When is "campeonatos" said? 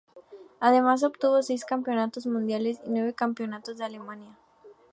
1.63-2.25, 3.13-3.77